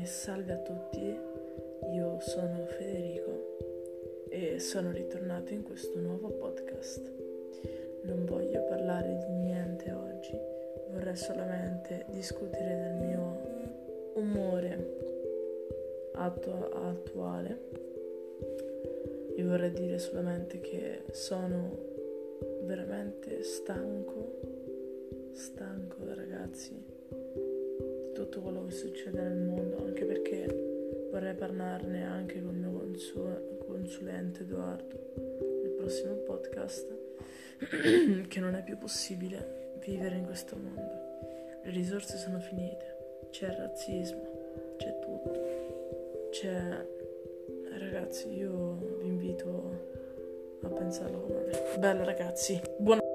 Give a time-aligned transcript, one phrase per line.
[0.00, 1.14] E salve a tutti,
[1.92, 7.12] io sono Federico e sono ritornato in questo nuovo podcast.
[8.04, 10.38] Non voglio parlare di niente oggi,
[10.90, 14.96] vorrei solamente discutere del mio umore
[16.14, 17.58] attu- attuale.
[19.36, 21.76] Vi vorrei dire solamente che sono
[22.62, 24.40] veramente stanco,
[25.34, 26.99] stanco ragazzi
[28.24, 33.58] tutto quello che succede nel mondo, anche perché vorrei parlarne anche con il mio consul-
[33.66, 35.12] consulente Edoardo
[35.62, 36.86] nel prossimo podcast,
[38.28, 41.62] che non è più possibile vivere in questo mondo.
[41.62, 46.98] Le risorse sono finite, c'è il razzismo, c'è tutto, c'è...
[47.78, 51.78] Ragazzi, io vi invito a pensarlo come me.
[51.78, 53.09] Bella ragazzi, buona...